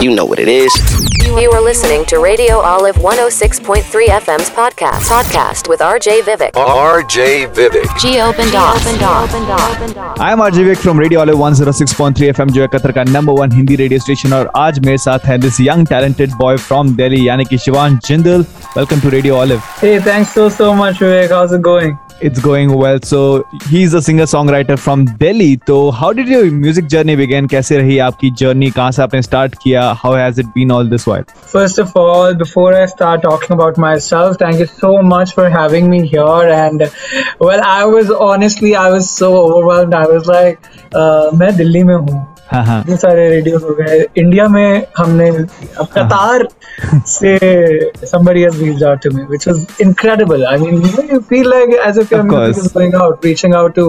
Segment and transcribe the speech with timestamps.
[0.00, 0.72] You know what it is.
[1.24, 3.82] You are listening to Radio Olive 106.3
[4.20, 5.08] FM's podcast.
[5.08, 6.52] Podcast with RJ Vivek.
[6.52, 7.98] RJ Vivek.
[7.98, 8.50] G-Open
[10.20, 14.32] I'm RJ Vivek from Radio Olive 106.3 FM, Qatar's number one Hindi radio station.
[14.32, 18.44] And today I'm with this young talented boy from Delhi, Yaniki Shivan Jindal.
[18.76, 19.60] Welcome to Radio Olive.
[19.80, 21.30] Hey, thanks so, so much, Vivek.
[21.30, 21.98] How's it going?
[22.21, 22.99] It's going well.
[23.03, 25.57] So he's a singer songwriter from Delhi.
[25.67, 27.47] तो how did your music journey begin?
[27.47, 28.71] कैसे रही आपकी journey?
[28.71, 29.97] कहाँ से आपने start किया?
[30.03, 31.23] How has it been all this while?
[31.55, 35.89] First of all, before I start talking about myself, thank you so much for having
[35.89, 36.49] me here.
[36.57, 36.91] And
[37.39, 39.93] well, I was honestly, I was so overwhelmed.
[39.93, 40.59] I was like,
[40.95, 45.30] uh, मैं दिल्ली में हूँ हाँ हाँ इतने सारे radio हो गए। India में हमने
[45.92, 46.46] कतार
[47.06, 47.38] से
[48.06, 51.98] somebody has reach out to me which was incredible I mean you feel like as
[51.98, 53.86] if you are going out reaching out to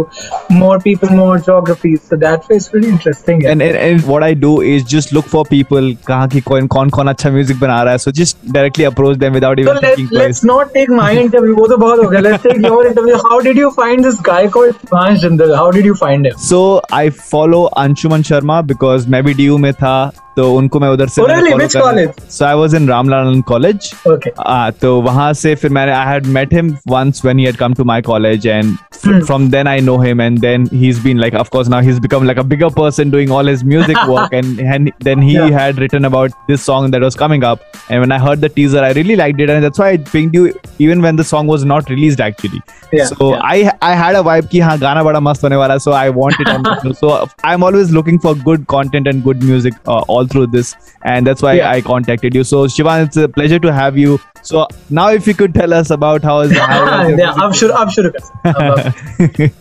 [0.51, 4.85] more people more geographies so that was really interesting and and what I do is
[4.95, 8.11] just look for people कहाँ की कौन कौन कौन अच्छा music बना रहा है। So
[8.11, 12.03] just directly approach them without even thinking let's not take my interview वो तो बहुत
[12.03, 15.53] हो गया। Let's take your interview how did you find this guy called Maan Jindal
[15.55, 16.59] how did you find him so
[16.93, 21.22] I follow Anshuman Sharma because मैं भी DU में था। तो उनको मैं उधर से
[21.22, 21.50] Oh, मैंने really?
[21.52, 22.20] follow Which करा। college?
[22.36, 23.88] So I was in Ramlalan College.
[24.14, 24.30] Okay.
[24.46, 27.74] Ah, तो वहां से फिर मैंने I had met him once when he had come
[27.80, 29.20] to my college and f- Hmm.
[29.28, 32.26] from then I know him and then he's been like of course now he's become
[32.30, 35.54] like a bigger person doing all his music work and, and then he Yeah.
[35.58, 38.82] had written about this song that was coming up and when I heard the teaser
[38.88, 40.44] I really liked it and that's why I pinged you
[40.88, 42.60] even when the song was not released actually
[42.98, 43.40] Yeah, so yeah.
[43.54, 46.06] I I had a vibe कि हाँ गाना बड़ा मस्त होने वाला है, so I
[46.20, 46.92] want it on the show.
[47.00, 47.10] so
[47.50, 51.27] I'm always looking for good content and good music uh, all all through this, and
[51.27, 51.71] that's why yeah.
[51.71, 52.43] I contacted you.
[52.43, 54.19] So Shivan, it's a pleasure to have you.
[54.41, 57.89] So now, if you could tell us about how is how yeah, I'm sure, I'm
[57.89, 58.11] sure.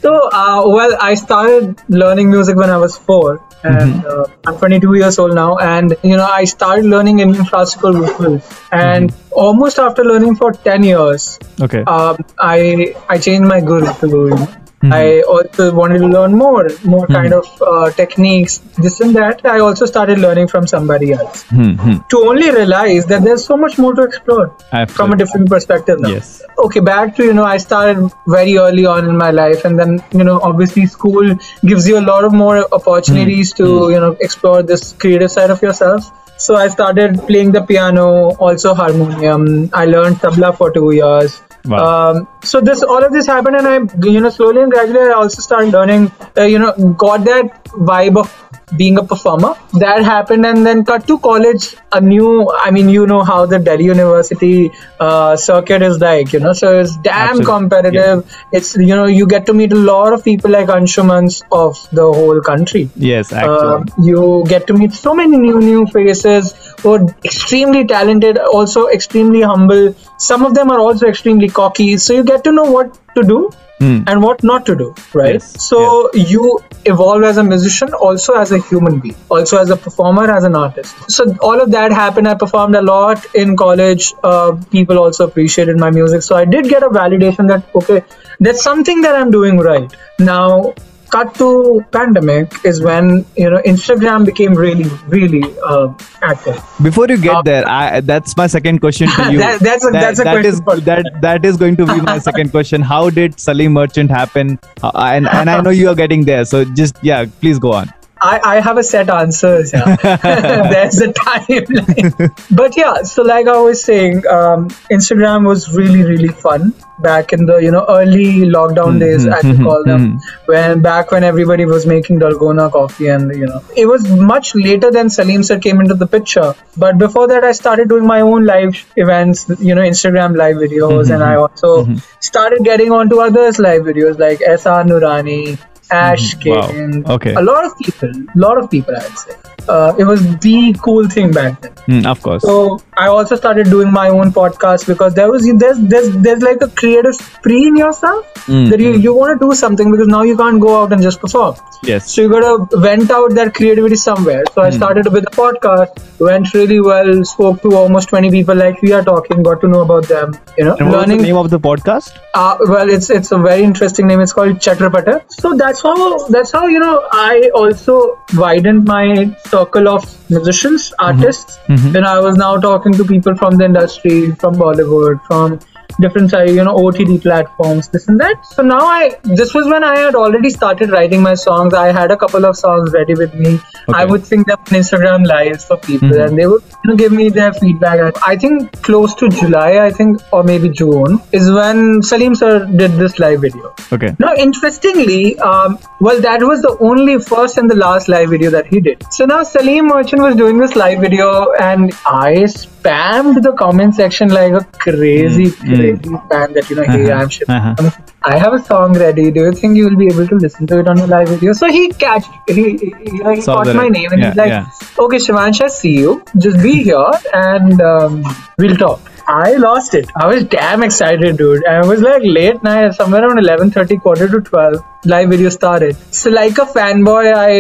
[0.01, 4.21] so uh, well, I started learning music when I was four, and mm-hmm.
[4.21, 5.57] uh, I'm 22 years old now.
[5.59, 8.35] And you know, I started learning Indian classical vocal,
[8.73, 9.33] and mm-hmm.
[9.47, 14.97] almost after learning for 10 years, okay, um, I I changed my guru to know.
[14.97, 19.45] I also wanted to learn more, more kind of uh, techniques, this and that.
[19.45, 21.97] I also started learning from somebody else Hmm, hmm.
[22.09, 24.57] to only realize that there's so much more to explore
[24.89, 26.09] from a different perspective now.
[26.09, 26.43] Yes.
[26.59, 30.03] Okay, back to you know, I started very early on in my life, and then
[30.13, 31.35] you know, obviously, school
[31.65, 35.63] gives you a lot of more opportunities to you know explore this creative side of
[35.63, 36.11] yourself.
[36.37, 38.07] So I started playing the piano,
[38.47, 39.71] also harmonium.
[39.73, 41.41] I learned tabla for two years.
[41.73, 45.13] Um, so this all of this happened, and I you know slowly and gradually I
[45.13, 46.13] also started learning.
[46.37, 48.44] Uh, you know, got that vibe of
[48.77, 49.55] being a performer.
[49.75, 51.77] That happened, and then cut to college.
[51.93, 56.41] A new, I mean, you know how the Delhi University uh, circuit is like, you
[56.41, 57.45] know, so it's damn Absolutely.
[57.47, 58.37] competitive.
[58.53, 62.03] It's you know you get to meet a lot of people like Anshumans of the
[62.13, 62.89] whole country.
[62.97, 66.53] yes Uh, actually you get to meet so many new new faces
[66.83, 69.95] who are extremely talented, also extremely humble.
[70.19, 71.97] Some of them are also extremely cocky.
[71.99, 73.51] So you get to know what to do
[73.85, 73.97] Hmm.
[74.07, 75.35] and what not to do, right?
[75.35, 79.77] Yes, So you evolve as a musician, also as a human being, also as a
[79.77, 81.11] performer, as an artist.
[81.17, 82.29] So all of that happened.
[82.29, 84.15] I performed a lot in college.
[84.23, 86.23] Uh, people also appreciated my music.
[86.23, 88.03] So I did get a validation that okay,
[88.41, 90.75] that's something that I'm doing right now
[91.15, 91.49] cut to
[91.97, 93.09] pandemic is when
[93.43, 94.87] you know instagram became really
[95.17, 95.43] really
[95.73, 95.89] uh,
[96.31, 96.61] active.
[96.89, 99.39] Before you get Uh, there I, that's my second question to you.
[99.45, 101.99] That- that's a- that's a that question is- for- that that is going to be
[102.11, 102.83] my second question.
[102.93, 104.59] How did salim merchant happen?
[104.83, 107.93] Uh, and and i know you are getting there so just yeah please go on
[108.33, 109.97] I, I have a set answers yeah.
[110.73, 112.57] There's a timeline.
[112.61, 117.47] But yeah so like i was saying um, instagram was really really fun back in
[117.47, 118.27] the you know early
[118.57, 118.99] lockdown mm-hmm.
[119.01, 120.19] days as we call them.
[120.19, 120.53] Mm-hmm.
[120.53, 124.91] When back when everybody was making dalgona coffee and you know it was much later
[124.91, 126.55] than salim sir came into the picture.
[126.77, 131.05] But before that i started doing my own live events you know instagram live videos
[131.05, 131.13] mm-hmm.
[131.15, 131.87] and i also
[132.21, 135.59] started getting onto others live videos like esa nurani
[135.91, 136.51] ash mm-hmm.
[136.51, 136.69] Wow.
[136.69, 137.35] King, Okay.
[137.35, 139.35] a lot of people a lot of people i'd say
[139.69, 143.69] uh, it was the cool thing back then Hmm, of course so I also started
[143.71, 147.77] doing my own podcast because there was there's there's there's like a creative spree in
[147.77, 150.93] yourself Mm, that you, you want to do something because now you can't go out
[150.93, 151.55] and just perform.
[151.91, 154.43] yes So you gotta vent out that creativity somewhere.
[154.55, 158.83] So I started with a podcast, went really well, spoke to almost 20 people like
[158.83, 160.35] we are talking, got to know about them.
[160.59, 161.23] You know, and what was the learning.
[161.23, 164.21] name of the podcast Uh, well, it's it's a very interesting name.
[164.21, 165.17] It's called Chatrapata.
[165.41, 165.97] So that's how
[166.37, 167.99] that's how you know I also
[168.35, 169.07] widened my
[169.55, 171.05] circle of musicians, mm-hmm.
[171.09, 171.59] artists.
[171.69, 171.93] Mm-hmm.
[171.93, 175.59] Then I was now talking to people from the industry, from Bollywood, from
[176.01, 178.45] different you know OTT platforms, this and that.
[178.47, 181.75] So now I this was when I had already started writing my songs.
[181.75, 183.61] I had a couple of songs ready with me.
[183.89, 186.27] I would sing them on Instagram lives for people, Mhm.
[186.27, 188.17] and they would you know, give me their feedback.
[188.27, 192.93] I think close to July, I think, or maybe June, is when Salim sir did
[192.93, 193.75] this live video.
[193.93, 194.15] Okay.
[194.19, 198.67] Now, interestingly, um, well, that was the only first and the last live video that
[198.67, 199.05] he did.
[199.11, 202.47] So now Salim Merchant was doing this live video, and I
[202.85, 205.77] spammed the comment section like a crazy, Mm, mm.
[205.77, 207.49] crazy fan that you know, hey, Uh-huh, I'm shit.
[207.49, 207.91] uh-huh.
[208.23, 209.31] I have a song ready.
[209.31, 211.53] Do you think you will be able to listen to it on the live video?
[211.53, 214.67] So he catched, he, he, he caught my name and Yeah, he's like, yeah.
[215.07, 216.23] okay, Shivansh, I see you.
[216.39, 218.23] Just be here and um,
[218.59, 219.01] we'll talk.
[219.27, 220.11] I lost it.
[220.23, 221.63] I was damn excited, dude.
[221.65, 224.75] And it was like late night, somewhere around 11:30, quarter to 12.
[225.07, 225.97] Live video started.
[226.15, 227.55] So like a fanboy, I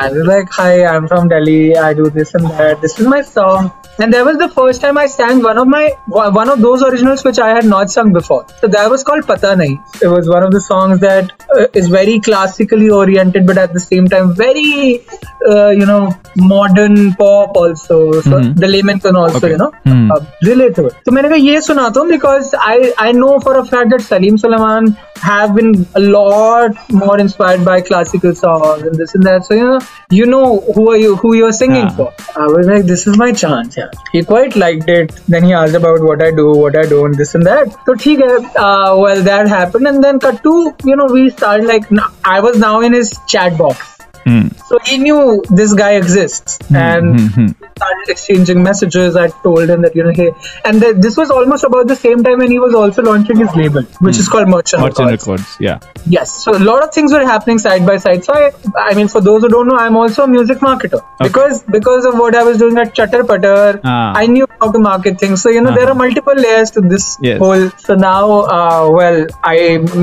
[0.00, 1.76] I was like, hi, I'm from Delhi.
[1.76, 2.80] I do this and that.
[2.80, 3.72] This is my song.
[3.99, 7.23] And that was the first time I sang one of my one of those originals
[7.23, 8.45] which I had not sung before.
[8.59, 9.77] So that was called Pata Nahi.
[10.01, 13.79] It was one of the songs that uh, is very classically oriented, but at the
[13.79, 15.01] same time very,
[15.49, 17.97] uh, you know, modern pop also.
[18.21, 18.55] So Mhm.
[18.59, 19.51] the layman can also, Okay.
[19.53, 20.11] you know, Hmm.
[20.11, 20.21] uh,
[20.51, 20.93] relate to it.
[21.05, 22.77] तो मैंने कहा ये सुनाता हूँ because I
[23.07, 24.95] I know for a fact that Salim Sulaiman
[25.27, 29.45] have been a lot more inspired by classical songs and this and that.
[29.45, 29.79] So you know
[30.17, 31.95] you know who are you who you're singing Yeah.
[31.95, 32.13] for.
[32.35, 33.77] I was like, this is my chance.
[33.77, 33.89] Yeah.
[34.11, 35.11] He quite liked it.
[35.27, 37.75] Then he asked about what I do, what I don't, this and that.
[37.89, 38.37] So ठीक है.
[38.67, 40.55] Uh, well, that happened, and then cut to
[40.93, 43.90] you know we started like n- I was now in his chat box.
[44.24, 44.48] Hmm.
[44.68, 47.46] So he knew this guy exists, and hmm, hmm.
[47.60, 49.16] we started exchanging messages.
[49.16, 50.30] I told him that you know, hey,
[50.64, 53.54] and th- this was almost about the same time when he was also launching his
[53.56, 55.26] label, which is called Merchant, Merchant Records.
[55.28, 55.56] Records.
[55.60, 55.78] Yeah.
[56.06, 58.24] Yes, so a lot of things were happening side by side.
[58.24, 61.62] So I, I mean, for those who don't know, I'm also a music marketer because
[61.64, 64.12] because of what I was doing at Chutter Putter, Ah.
[64.14, 65.42] I knew how to market things.
[65.42, 65.92] So you know, there Uh-huh.
[65.92, 67.38] are multiple layers to this Yes.
[67.38, 67.68] whole.
[67.78, 68.24] So now,
[68.56, 69.56] uh, well, I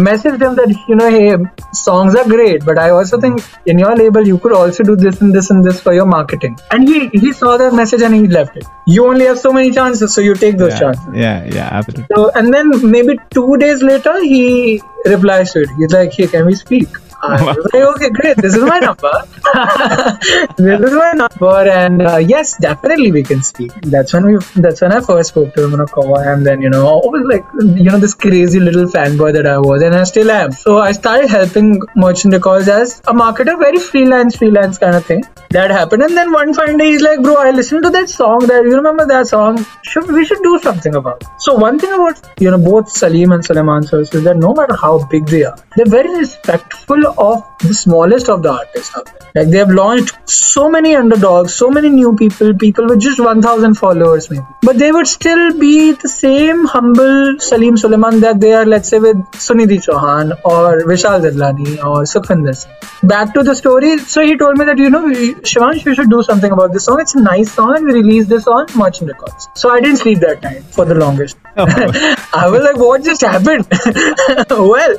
[0.09, 1.37] messaged him that you know, hey,
[1.73, 5.21] songs are great, but I also think in your label you could also do this
[5.21, 6.57] and this and this for your marketing.
[6.71, 8.65] And he he saw that message and he left it.
[8.87, 10.79] You only have so many chances, so you take those Yeah.
[10.79, 11.05] chances.
[11.13, 11.45] Yeah.
[11.45, 11.69] Yeah.
[11.71, 12.05] Absolutely.
[12.15, 15.69] So, and then maybe two days later, he replies to it.
[15.77, 16.87] He's like, "Hey, can we speak?"
[17.21, 18.37] I was like, "Okay, great.
[18.37, 19.11] This is my number.
[20.57, 24.37] this is my number, and uh, yes, definitely we can speak." That's when we.
[24.55, 27.07] That's when I first spoke to him on a call, and then you know, I
[27.15, 27.45] was like,
[27.77, 30.51] you know, this crazy little fanboy that I was, and I still am.
[30.51, 35.23] So I started helping Merchant Records as a marketer, very freelance, freelance kind of thing.
[35.49, 38.39] That happened, and then one fine day, he's like, "Bro, I listened to that song.
[38.53, 39.65] That you remember that song?
[39.83, 43.31] Should we should do something about?" it." So one thing about you know both Salim
[43.31, 47.43] and Suleiman sirs is that no matter how big they are, they're very respectful of
[47.59, 49.43] the smallest of the artists out there.
[49.43, 53.75] Like they have launched so many underdogs, so many new people, people with just 1,000
[53.75, 58.65] followers maybe, but they would still be the same humble Salim Suleiman that they are,
[58.65, 62.73] let's say, with Sunidhi Chauhan or Vishal Dadlani or Sukhvinder Singh.
[63.07, 63.97] Back to the story.
[63.99, 66.99] So he told me that you know, Shivansh, you should do something about this song.
[66.99, 69.47] It's a nice song, and we released this on Merchant Records.
[69.55, 71.37] So I didn't sleep that night for the longest.
[71.57, 71.65] Oh.
[72.33, 73.67] I was like, what just happened?
[74.49, 74.97] well,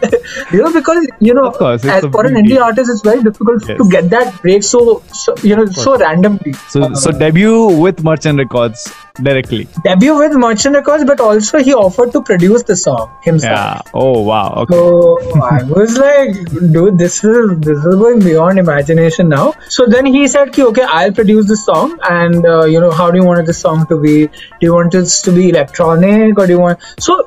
[0.53, 3.69] you know, because you know, Of course, as for an indie artist, it's very difficult
[3.69, 3.79] Yes.
[3.79, 6.53] to get that break so, so you know, so randomly.
[6.75, 8.85] So so debut with Merchant Records
[9.29, 9.69] directly.
[9.85, 13.59] Debut with Merchant Records, but also he offered to produce the song himself.
[13.59, 13.91] Yeah.
[13.95, 14.55] Oh wow.
[14.63, 14.75] Okay.
[14.75, 16.35] So I was like,
[16.77, 19.53] dude, this is this is going beyond imagination now.
[19.69, 23.11] So then he said, "Ki, okay, I'll produce the song, and uh, you know, how
[23.11, 24.17] do you want this song to be?
[24.27, 27.25] Do you want this to be electronic, or do you want so?"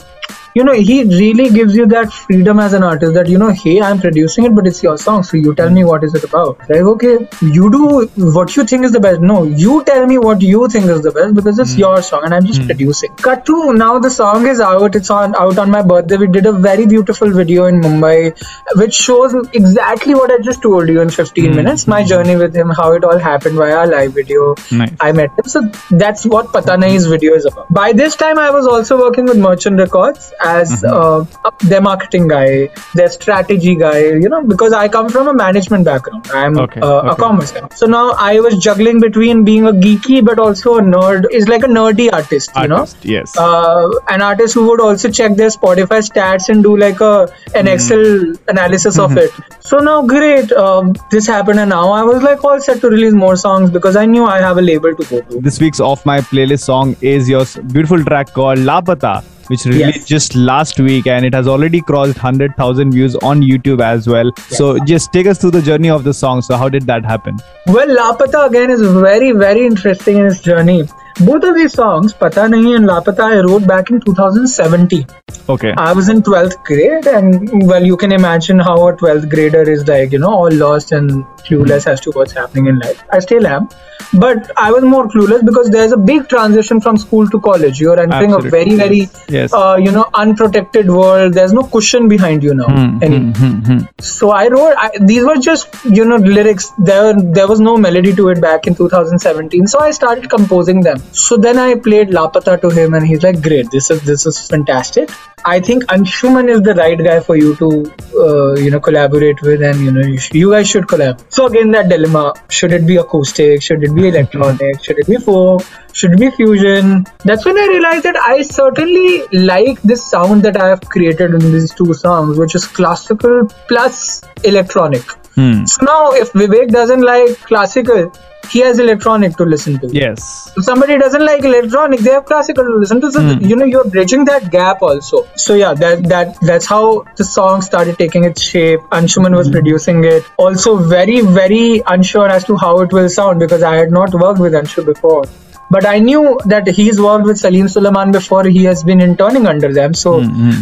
[0.55, 3.81] You know, he really gives you that freedom as an artist that you know, hey,
[3.81, 6.60] I'm producing it, but it's your song, so you tell me what is it about.
[6.69, 8.05] Like, okay, you do
[8.36, 9.22] what you think is the best.
[9.22, 11.79] No, you tell me what you think is the best because it's hmm.
[11.79, 12.67] your song, and I'm just hmm.
[12.67, 13.15] producing.
[13.15, 14.95] Cut to now, the song is out.
[14.95, 16.17] It's on out on my birthday.
[16.17, 18.38] We did a very beautiful video in Mumbai,
[18.75, 21.55] which shows exactly what I just told you in 15 hmm.
[21.55, 21.88] minutes.
[21.88, 24.53] My journey with him, how it all happened via a live video.
[24.72, 24.91] Nice.
[25.00, 25.45] I met him.
[25.45, 27.74] So that's what Pata Nahi's video is about.
[27.74, 31.25] By this time, I was also working with Merchant Records as uh,
[31.62, 36.27] their marketing guy, their strategy guy, you know, because I come from a management background.
[36.33, 37.67] I'm Okay, uh, a commerce guy.
[37.75, 41.25] So now I was juggling between being a geeky but also a nerd.
[41.31, 43.38] Is like a nerdy artist, you know Yes.
[43.38, 47.67] uh, an artist who would also check their Spotify stats and do like a an
[47.67, 49.31] Excel analysis of it.
[49.59, 53.13] So now, great, um, this happened, and now I was like all set to release
[53.13, 55.41] more songs because I knew I have a label to go to.
[55.41, 59.13] this week's off my playlist song is your beautiful track called Lapata,
[59.50, 60.05] which released Yes.
[60.05, 64.31] just last week and it has already crossed 100,000 views on YouTube as well.
[64.50, 66.41] So just take us through the journey of the song.
[66.41, 67.38] So how did that happen?
[67.67, 70.83] Well, Lapata again is very, very interesting in its journey.
[71.19, 75.05] Both of these songs, Pata Nahi and Lapata, I wrote back in 2017.
[75.50, 75.73] Okay.
[75.77, 79.85] I was in 12th grade, and well, you can imagine how a 12th grader is
[79.88, 83.03] like, you know, all lost and clueless as to what's happening in life.
[83.12, 83.67] I still am,
[84.13, 87.81] but I was more clueless because there's a big transition from school to college.
[87.81, 88.47] You're entering Absolutely.
[88.47, 89.53] a very, very, Yes.
[89.53, 91.33] uh, you know, unprotected world.
[91.33, 92.67] There's no cushion behind you now.
[92.67, 93.77] Hmm, hmm, hmm, hmm.
[94.00, 96.71] So I wrote I, these were just you know lyrics.
[96.77, 99.67] There there was no melody to it back in 2017.
[99.67, 101.03] So I started composing them.
[101.12, 104.39] So then I played Lapata to him, and he's like, "Great, this is this is
[104.47, 105.09] fantastic."
[105.45, 107.69] I think Anshuman is the right guy for you to
[108.17, 111.23] uh, you know collaborate with, and you know you, sh- you guys should collab.
[111.29, 113.62] So again that dilemma: should it be acoustic?
[113.62, 114.83] Should it be electronic?
[114.83, 115.65] Should it be folk?
[115.93, 117.05] Should it be fusion?
[117.23, 121.51] That's when I realized that I certainly like this sound that I have created in
[121.51, 125.03] these two songs, which is classical plus electronic.
[125.36, 125.66] Hmm.
[125.66, 128.12] So now, if Vivek doesn't like classical,
[128.50, 129.88] he has electronic to listen to.
[129.88, 130.52] Yes.
[130.56, 133.12] If somebody doesn't like electronic, they have classical to listen to.
[133.12, 135.28] So you know, you're bridging that gap also.
[135.36, 138.82] So yeah, that that that's how the song started taking its shape.
[138.92, 140.24] Anshuman was producing it.
[140.38, 144.40] Also, very very unsure as to how it will sound because I had not worked
[144.40, 145.24] with Anshu before.
[145.72, 148.44] But I knew that he's worked with Salim Suleiman before.
[148.44, 149.94] He has been interning under them.
[149.94, 150.22] So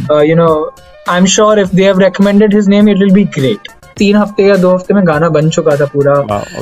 [0.10, 0.72] uh, you know,
[1.08, 3.60] I'm sure if they have recommended his name, it will be great.
[3.98, 6.14] तीन हफ़्ते या दो हफ़्ते में गाना बन चुका था पूरा।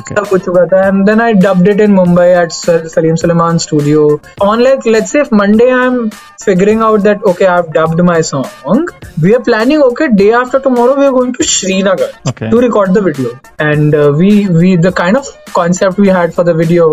[0.10, 4.08] सब हो चुका था। And then I dubbed it in Mumbai at Salim Sulaiman studio
[4.44, 6.08] on like let's say Monday I am
[6.46, 10.60] figuring out that okay I have dubbed my song we are planning okay day after
[10.60, 13.30] tomorrow we are going to Srinagar to record the video
[13.62, 16.90] and we we the kind of concept we had for the video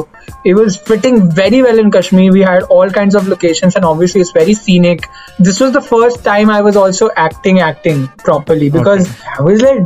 [0.47, 4.21] it was fitting very well in Kashmir we had all kinds of locations and obviously
[4.21, 5.07] it's very scenic
[5.41, 9.79] this was the first time I was also acting acting properly because I was like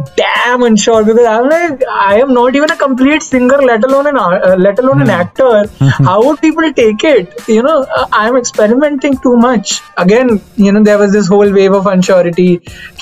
[0.63, 4.57] unsure because I'm like I am not even a complete singer, let alone an uh,
[4.59, 5.65] let alone an actor.
[5.79, 7.49] How would people take it?
[7.49, 9.81] You know, uh, I'm experimenting too much.
[9.97, 12.51] Again, you know, there was this whole wave of unsurety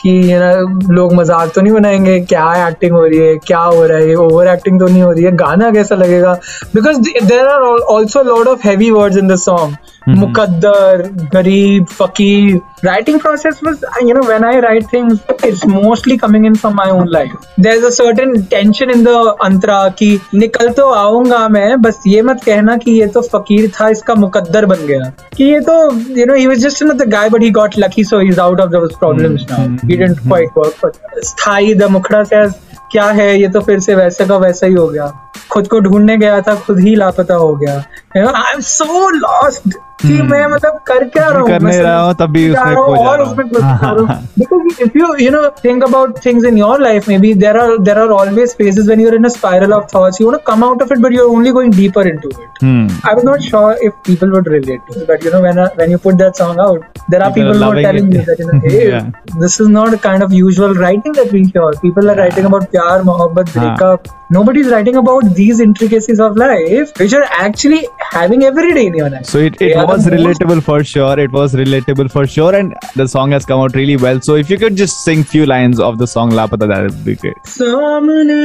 [0.02, 0.52] कि ना
[0.94, 2.18] लोग मज़ाक तो नहीं बनाएँगे?
[2.20, 3.36] क्या acting हो रही है?
[3.46, 4.14] क्या हो रहा है?
[4.16, 5.32] ओवर एक्टिंग तो नहीं हो रही है?
[5.36, 6.32] गाना कैसा लगेगा?
[6.74, 9.76] Because there are also lot of heavy word in the song
[10.08, 11.02] मुकद्दर
[11.32, 12.60] गरीब फकीर.
[12.84, 13.60] Writing process
[14.02, 17.74] you know when I write things it's mostly coming in from my own life there
[17.74, 18.10] is a
[18.50, 23.06] tension in the अंतरा कि निकल तो आऊँगा मैं बस ये मत कहना कि ये
[23.06, 25.12] तो फकीर था इसका मुकद्दर बन गया.
[25.36, 25.74] कि ये तो
[26.18, 28.70] you know he was just the guy but he got lucky so is out of
[28.70, 32.52] those now he didn't quite work but स्थायी द मुखड़ा says
[32.92, 33.40] क्या है?
[33.40, 35.06] ये तो फिर से वैसे का वैसा ही हो गया।
[35.50, 37.84] खुद को ढूँढने गया था खुद ही लापता हो गया।
[38.17, 41.99] आई एम सो लॉस्ट कि मैं मतलब कर क्या रहा हूँ कर मैं नहीं रहा
[42.05, 43.65] हूँ, तब भी जा उसमें रहा हूँ खो जा और रहा हूँ। उसमें खो जा
[43.67, 47.31] हाँ, रहा हूँ because if you you know think about things in your life maybe
[47.43, 50.39] there are there are always phases when you're in a spiral of thoughts you want
[50.39, 52.83] to come out of it but you're only going deeper into it Hmm.
[53.09, 55.65] I was not sure if people would relate to it, but you know, when uh,
[55.79, 58.05] when you put that song out, there are People are people who are loving telling
[58.05, 58.13] it.
[58.19, 59.09] me that you know, hey, Yeah.
[59.41, 61.71] this is not a kind of usual writing that we hear.
[61.81, 63.65] People are writing about pyar, mohabbat, Haan.
[63.65, 64.07] breakup.
[64.37, 69.10] Nobody's writing about these intricacies of life, which you're actually having every day in your
[69.10, 69.26] life.
[69.26, 71.18] So it, it are was relatable for sure.
[71.18, 74.20] It was relatable for sure, and the song has come out really well.
[74.20, 77.14] So if you could just sing few lines of the song Lapata, that would be
[77.14, 77.36] great.
[77.46, 78.40] सामने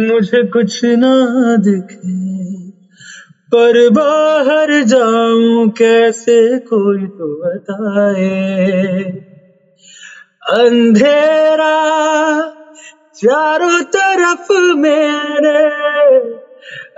[0.00, 1.14] मुझे कुछ ना
[1.66, 2.16] दिखे
[3.52, 6.36] पर बाहर जाऊँ कैसे
[6.68, 8.28] कोई तो बताए
[10.58, 11.74] अंधेरा
[13.20, 14.52] चारों तरफ़
[14.84, 15.58] मेरे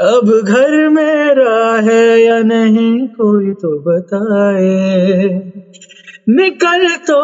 [0.00, 5.28] अब घर मेरा है या नहीं, कोई तो बताए।
[6.28, 7.16] निकल तो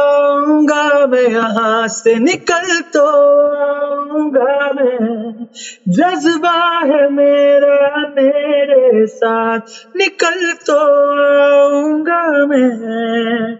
[0.00, 3.04] आऊँगा मैं यहाँ से, निकल तो
[3.64, 5.46] आऊँगा मैं।
[5.88, 9.60] जज्बा है मेरा मेरे साथ,
[9.96, 10.78] निकल तो
[11.44, 13.56] आऊँगा मैं।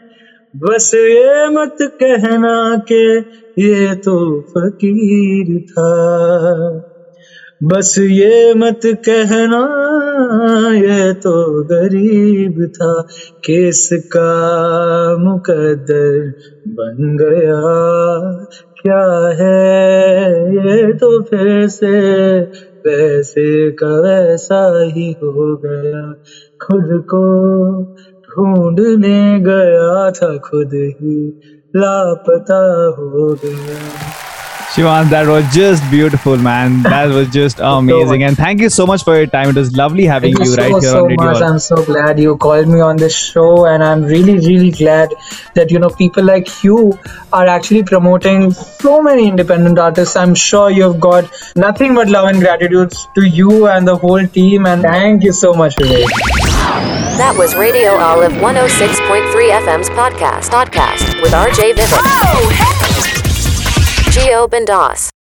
[0.57, 3.19] बस ये मत कहना के
[3.63, 5.89] ये तो फकीर था।
[7.63, 9.63] बस ये मत कहना,
[10.75, 13.03] ये तो गरीब था।
[13.45, 16.33] केस का मुकद्दर
[16.69, 17.61] बन गया।
[18.83, 22.41] क्या है ये तो फिर से?
[22.87, 26.13] वैसे का वैसा ही हो गया।
[26.63, 31.41] खुद को ढूँढने गया था, खुद ही
[31.77, 34.28] लापता हो गया।
[34.79, 36.83] Shivan, that was just beautiful, man.
[36.89, 38.23] That was just amazing.
[38.23, 39.49] And thank you so much for your time.
[39.49, 41.25] It was lovely having Thank you, you so, right here so on Radio.
[41.25, 41.43] much.
[41.43, 45.13] I'm so glad you called me on this show, and I'm really, really glad
[45.55, 46.97] that you know people like you
[47.33, 50.15] are actually promoting so many independent artists.
[50.15, 54.65] I'm sure you've got nothing but love and gratitude to you and the whole team.
[54.67, 56.07] And thank you so much, Vivek.
[57.19, 60.51] That was Radio Olive 106.3 FM's podcast.
[60.51, 61.99] Podcast with RJ Vivek.
[62.05, 63.18] Oh,
[64.19, 65.18] Geo Bendas.